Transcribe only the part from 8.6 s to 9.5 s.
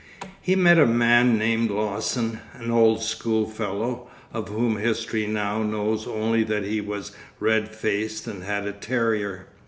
a terrier.